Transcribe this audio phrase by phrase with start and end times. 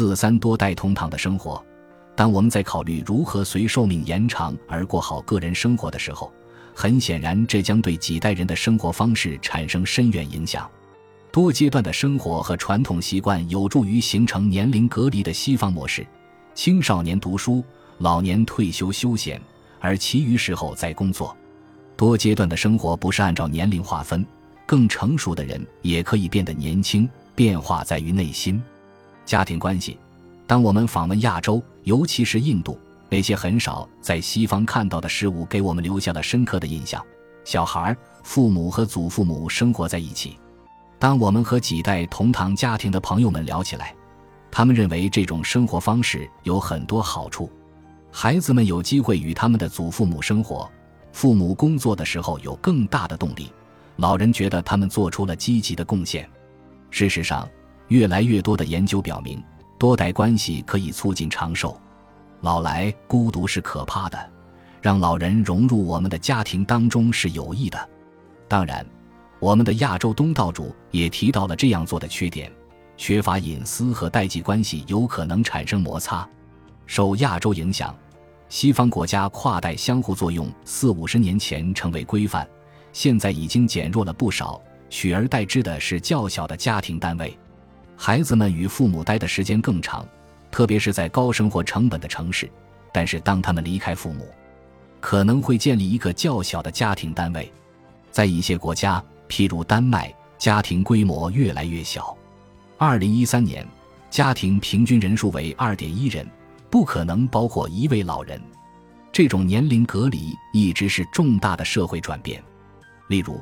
[0.00, 1.62] 四三多代同堂的生活。
[2.16, 6.32] 当我们在考虑如何随寿命延长而过好个人生活的时候，
[6.74, 10.66] 很显然这将对几代人的生活方式产生深远影响。
[11.30, 16.06] 多阶段的生活和传统习惯有助于形成年龄隔离的西方模式：
[16.54, 17.62] 青少年读书，
[17.98, 19.38] 老年退休休闲，
[19.80, 21.36] 而其余时候在工作。
[21.94, 24.24] 多阶段的生活不是按照年龄划分，
[24.64, 27.06] 更成熟的人也可以变得年轻。
[27.34, 28.62] 变化在于内心，
[29.30, 29.96] 家庭关系。
[30.44, 32.76] 当我们访问亚洲，尤其是印度，
[33.08, 37.00] 那些很少在西方看到的事物，给我们留下了深刻的印象。
[37.44, 40.36] 小孩、父母和祖父母生活在一起。
[40.98, 43.94] 当我们和几代同堂家庭的朋友们聊起来，
[44.50, 47.48] 他们认为这种生活方式有很多好处。
[48.10, 50.68] 孩子们有机会与他们的祖父母生活，
[51.12, 53.52] 父母工作的时候有更大的动力，
[53.94, 56.28] 老人觉得他们做出了积极的贡献。
[56.90, 57.48] 事实上，
[57.90, 59.40] 越来越多的研究表明。
[59.78, 61.80] 多代关系可以促进长寿，
[62.42, 64.30] 老来孤独是可怕的，
[64.82, 67.88] 让老人融入我们的家庭当中是有益的。
[68.46, 68.84] 当然，
[69.38, 72.52] 我们的亚洲东道主也提到了这样做的缺点：
[72.98, 76.28] 缺乏隐私和代际关系有可能产生摩擦。
[76.84, 77.96] 受亚洲影响，
[78.50, 82.46] 西方国家跨代相互作用四五十年前成为规范，
[82.92, 87.34] 现在已经减弱了不少，取而代之的是较小的家庭单位。
[88.02, 90.08] 孩子们与父母待的时间更长，
[90.50, 92.50] 特别是在高生活成本的城市。
[92.94, 94.26] 但是，当他们离开父母，
[95.00, 97.52] 可能会建立一个较小的家庭单位。
[98.10, 102.16] 在一些国家，譬如丹麦，家庭规模越来越小。
[102.78, 103.68] 二零一三年，
[104.08, 106.26] 家庭平均人数为二点一人，
[106.70, 108.40] 不可能包括一位老人。
[109.12, 112.42] 这种年龄隔离一直是重大的社会转变。
[113.08, 113.38] 例如，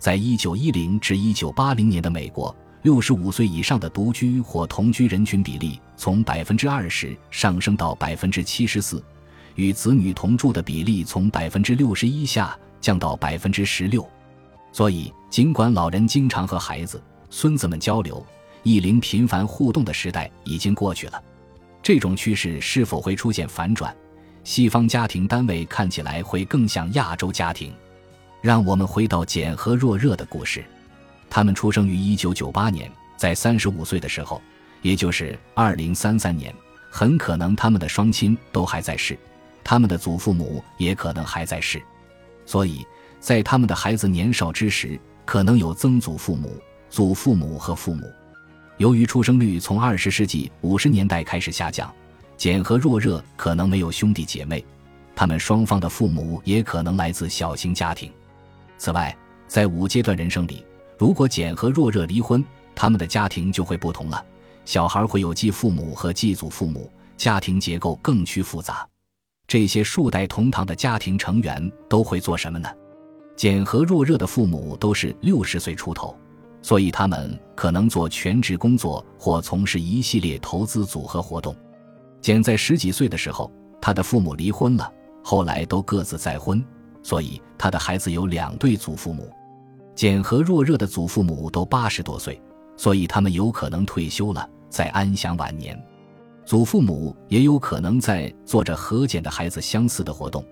[0.00, 2.52] 在一九一零至一九八零年的美国。
[2.82, 9.04] 六十五岁以上的独居或同居人群比例从百分之二十上升到百分之七十四，
[9.54, 14.08] 与子女同住的比例从百分之六十一下降到百分之十六。
[14.72, 18.24] 所以，尽管老人经常和孩子、孙子们交流，
[18.62, 21.22] 异龄频繁互动的时代已经过去了。
[21.82, 23.94] 这种趋势是否会出现反转？
[24.42, 27.70] 西方家庭单位看起来会更像亚洲家庭。
[28.40, 30.64] 让我们回到简和若热的故事。
[31.30, 34.42] 他们出生于一九九八年，在三十五岁的时候，
[34.82, 36.52] 也就是二零三三年，
[36.90, 39.16] 很可能他们的双亲都还在世，
[39.62, 41.80] 他们的祖父母也可能还在世，
[42.44, 42.84] 所以
[43.20, 46.60] 在他们的孩子年少之时，可能有曾祖父母、
[46.90, 48.12] 祖父母和父母。
[48.78, 51.94] 由于出生率从二十世纪五十年代开始下降，
[52.36, 54.64] 简和若热可能没有兄弟姐妹，
[55.14, 58.10] 他们双方的父母也可能来自小型家庭。
[58.78, 59.16] 此外，
[59.46, 60.64] 在五阶段人生里。
[61.00, 62.44] 如果简和若热离婚，
[62.74, 64.22] 他们的家庭就会不同了。
[64.66, 68.86] 小孩会有继父母和继祖父母，家庭结构更趋复杂。
[69.46, 72.68] 这些数代同堂的家庭成员都会做什么呢？
[73.34, 76.14] 简和若热的父母都是六十岁出头，
[76.60, 81.56] 所以他们可能做全职工作或从事一系列投资组合活动。
[82.20, 83.50] 简在十几岁的时候，
[83.80, 84.92] 他的父母离婚了，
[85.24, 86.62] 后来都各自再婚，
[87.02, 89.32] 所以他的孩子有两对祖父母。
[90.00, 92.40] 简和若热的祖父母都八十多岁，
[92.74, 95.78] 所以他们有可能退休了，在安享晚年。
[96.46, 100.42] 祖父母也有可能在做着和简的孩子相似的活动，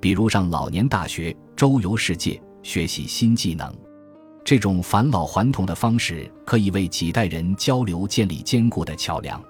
[0.00, 3.74] 比如上老年大学、周游世界、学习新技能。
[4.44, 9.42] 这种返老还童的方式可以为几代人交流建立坚固的桥梁。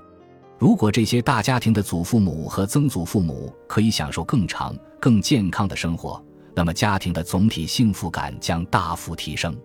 [0.61, 6.25] 如果这些大家庭的祖父母和曾祖父母可以享受更长、更健康的生活。
[6.55, 9.57] 那么，家庭的总体幸福感将大幅提升。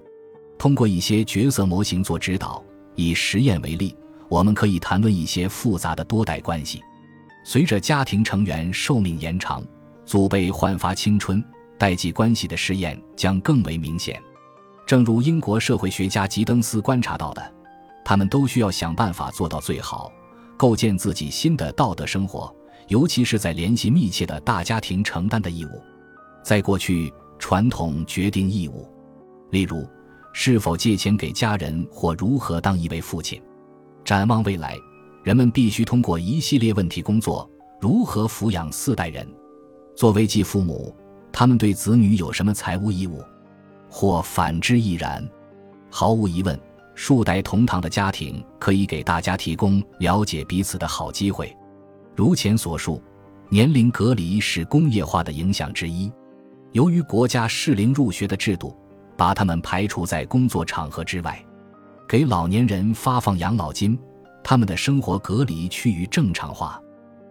[0.57, 2.63] 通过一些角色模型做指导，
[2.95, 3.95] 以实验为例，
[4.29, 6.81] 我们可以谈论一些复杂的多代关系。
[7.43, 9.63] 随着家庭成员寿命延长，
[10.05, 11.43] 祖辈焕发青春，
[11.77, 14.21] 代际关系的试验将更为明显。
[14.87, 17.53] 正如英国社会学家吉登斯观察到的，
[18.03, 20.11] 他们都需要想办法做到最好，
[20.55, 22.55] 构建自己新的道德生活，
[22.87, 25.81] 尤其是在联系密切的大家庭承担的义务。
[26.45, 28.87] 在过去，传统决定义务，
[29.49, 29.83] 例如
[30.31, 33.41] 是否借钱给家人或如何当一位父亲。
[34.03, 34.77] 展望未来，
[35.23, 37.49] 人们必须通过一系列问题工作：
[37.81, 39.27] 如何抚养四代人？
[39.95, 40.95] 作为继父母，
[41.31, 43.23] 他们对子女有什么财务义务？
[43.89, 45.27] 或反之亦然？
[45.89, 46.59] 毫无疑问，
[46.93, 51.51] 数代同堂的家庭可以给大家提供了解彼此的好机会。
[52.15, 53.01] 如前所述，
[53.49, 56.11] 年龄隔离是工业化的影响之一。
[56.75, 58.75] 由于国家适龄入学的制度，
[59.15, 61.41] 把他们排除在工作场合之外，
[62.05, 63.97] 给老年人发放养老金，
[64.43, 66.77] 他们的生活隔离趋于正常化。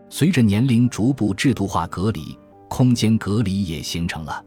[0.09, 2.35] 随着年龄逐步制度化隔离，
[2.71, 4.43] 空间隔离也形成了。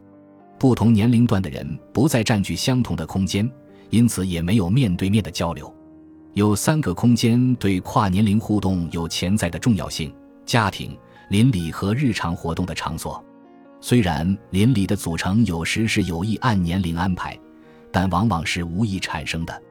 [0.58, 3.48] 不同年龄段的人不再占据相同的空间，
[3.90, 5.72] 因此也没有面对面的交流。
[6.34, 10.12] 有三个空间对跨年龄互动有潜在的重要性：
[10.44, 10.98] 家庭、
[11.30, 13.24] 邻里和日常活动的场所。
[13.80, 17.38] 虽然邻里的组成有时是有意按年龄安排，
[17.92, 19.62] 但往往是无意产生的。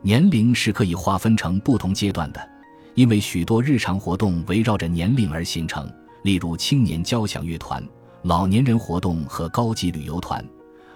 [0.00, 2.48] 年龄是可以划分成不同阶段的，
[2.94, 5.90] 因为许多日常活动围绕着年龄而形成，
[6.22, 7.82] 例如青年交响乐团、
[8.22, 10.44] 老年人活动和高级旅游团，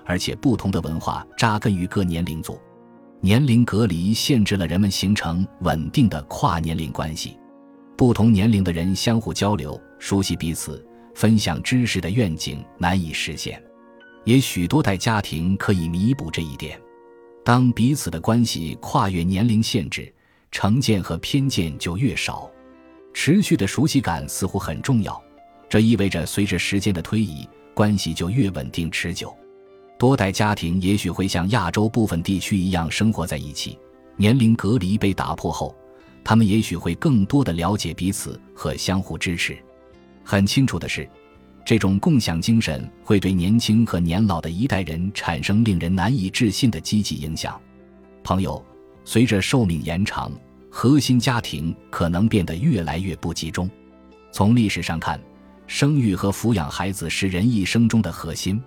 [0.05, 2.59] 而且不同的文化扎根于各年龄组。
[3.21, 7.37] 年龄隔离限制了人们形成稳定的跨年龄关系，
[7.97, 10.85] 不同年龄的人相互交流、熟悉彼此。
[11.15, 13.63] 分享知识的愿景难以实现，
[14.25, 16.81] 也许多代家庭可以弥补这一点。
[17.45, 20.13] 当彼此的关系跨越年龄限制，
[20.51, 22.51] 成见和偏见就越少。
[23.13, 25.23] 持续的熟悉感似乎很重要，
[25.69, 29.37] 这意味着随着时间的推移，关系就越稳定持久。
[29.99, 33.79] 多代家庭也许会像亚洲部分地区一样生活在一起，
[34.17, 35.75] 年龄隔离被打破后，
[36.25, 39.57] 他们也许会更多的了解彼此和相互支持。
[40.25, 41.09] 很清楚的是，
[41.65, 47.61] 这种共享精神会对年轻和年老的一代人产生令人难以置信的积极影响。
[48.25, 48.65] 朋友，
[49.05, 50.33] 随着寿命延长，
[50.71, 53.69] 核心家庭可能变得越来越不集中。
[54.31, 55.21] 从历史上看，
[55.67, 58.63] 生育和抚养孩子是人一生中的核心。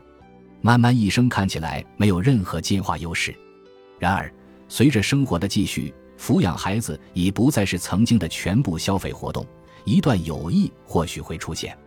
[0.62, 3.36] 慢慢一生看起来没有任何进化优势，
[4.00, 4.31] 然而
[4.68, 9.46] 随着生活的继续，抚养孩子已不再是曾经的全部消费活动。
[9.86, 11.78] 一段友谊或许会出现，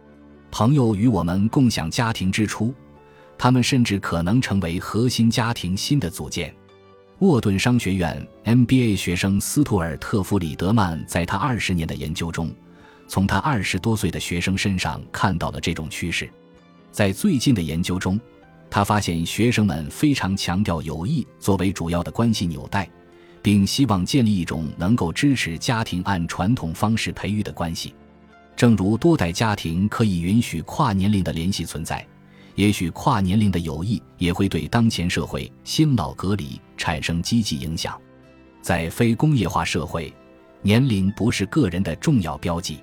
[0.53, 2.73] 朋友与我们共享家庭之初，
[3.37, 6.55] 他们甚至可能成为核心家庭新的组件。
[7.19, 12.55] 沃顿商学院 MBA 学生斯图尔特·弗里德曼在他二十年的研究中，
[13.09, 16.31] 从他二十多岁的学生身上看到了这种趋势。
[16.93, 18.21] 在最近的研究中，
[18.71, 22.89] 他发现学生们非常强调友谊作为主要的关系纽带。
[23.43, 27.95] 并希望建立一种能够支持家庭按传统方式培育的关系，
[28.57, 32.07] 正如多代家庭可以允许跨年龄的联系存在，
[32.55, 37.99] 也许跨年龄的友谊也会对当前社会新老隔离产生积极影响。
[38.61, 40.13] 在非工业化社会，
[40.61, 42.79] 年龄不是个人的重要标记，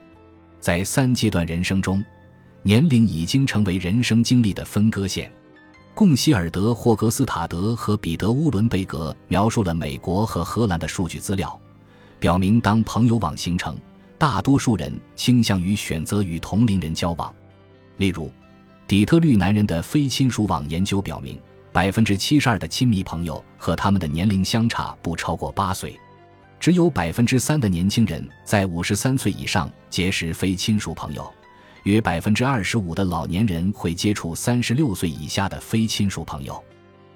[0.59, 2.03] 在三阶段人生中，
[2.63, 5.31] 年龄已经成为人生经历的分割线。
[5.95, 11.57] 贡希尔德·霍格斯塔德和彼得·乌伦贝格描述了美国和荷兰的数据资料，
[12.19, 13.77] 表明当朋友网形成，
[14.17, 17.33] 大多数人倾向于选择与同龄人交往。
[17.95, 18.29] 例如，
[18.85, 21.39] 底特律男人的非亲属网研究表明，
[21.71, 25.97] 百分之七十二的亲密朋友和他们的年龄相差不超过八岁，
[26.59, 31.33] 只有百分之三的年轻人在五十三岁以上结识非亲属朋友。
[31.85, 36.61] 约百分之二十五的老年人会接触三十六岁以下的非亲属朋友。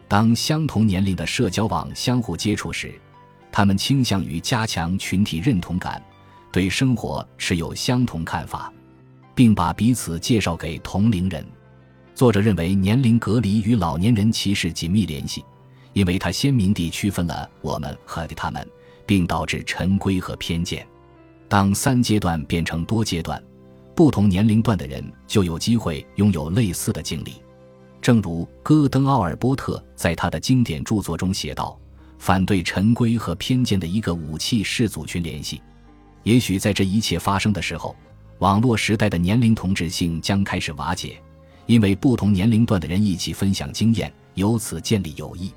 [0.08, 2.94] 当相同年龄的社交网相互接触时，
[3.52, 6.00] 他们倾向于加强群体认同感，
[6.52, 8.72] 对生活持有相同看法，
[9.34, 11.44] 并把彼此介绍给同龄人。
[12.14, 15.44] 作者认为，年龄隔离与老年人歧视紧密联系，
[15.94, 18.64] 因为它鲜明地区分了我们和他们，
[19.08, 20.86] 并导致陈规和偏见。
[21.48, 23.42] 当三阶段变成多阶段。
[24.00, 27.34] 不同年龄段的人就有机会拥有类似的经历，
[28.02, 31.78] 正如戈登·奥尔波特在他的经典著作中写道
[32.18, 35.62] ：“反对陈规和偏见的一个武器是组群联系。
[36.24, 37.94] 也许在这一切发生的时候，
[38.38, 41.22] 网络时代的年龄同质性将开始瓦解，
[41.66, 45.52] 因为不同年龄段的人一起分享经验，由此建立友谊。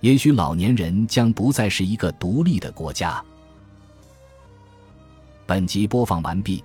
[0.00, 3.22] 也许老年人将不再是一个独立的国家。”
[5.44, 6.64] 本集播放完毕。